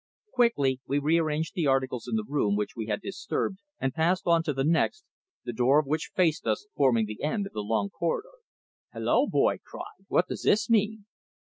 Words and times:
Quickly 0.33 0.79
we 0.87 0.97
rearranged 0.97 1.53
the 1.53 1.67
articles 1.67 2.07
in 2.07 2.15
the 2.15 2.25
room 2.27 2.55
which 2.55 2.75
we 2.75 2.87
had 2.87 3.01
disturbed 3.01 3.59
and 3.79 3.93
passed 3.93 4.25
on 4.25 4.41
to 4.41 4.51
the 4.51 4.63
next, 4.63 5.05
the 5.45 5.53
door 5.53 5.77
of 5.77 5.85
which 5.85 6.09
faced 6.15 6.47
us, 6.47 6.65
forming 6.75 7.05
the 7.05 7.21
end 7.21 7.45
of 7.45 7.53
the 7.53 7.61
long 7.61 7.91
corridor. 7.91 8.39
"Hulloa!" 8.93 9.27
Boyd 9.27 9.59
cried. 9.63 10.05
"What 10.07 10.27
does 10.27 10.41
this 10.41 10.71
mean?" 10.71 11.05